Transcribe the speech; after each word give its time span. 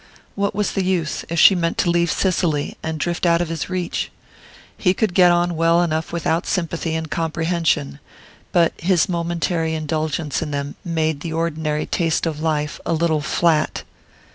What 0.33 0.55
was 0.55 0.71
the 0.71 0.83
use, 0.83 1.25
if 1.29 1.39
she 1.39 1.53
meant 1.53 1.77
to 1.77 1.91
leave 1.91 2.09
Cicely, 2.11 2.75
and 2.81 2.99
drift 2.99 3.23
out 3.23 3.39
of 3.39 3.49
his 3.49 3.69
reach? 3.69 4.09
He 4.75 4.95
could 4.95 5.13
get 5.13 5.31
on 5.31 5.55
well 5.55 5.83
enough 5.83 6.11
without 6.11 6.47
sympathy 6.47 6.95
and 6.95 7.07
comprehension, 7.11 7.99
but 8.51 8.73
his 8.81 9.07
momentary 9.07 9.75
indulgence 9.75 10.41
in 10.41 10.49
them 10.49 10.73
made 10.83 11.19
the 11.19 11.33
ordinary 11.33 11.85
taste 11.85 12.25
of 12.25 12.39
life 12.41 12.79
a 12.83 12.93
little 12.93 13.21
flat. 13.21 13.83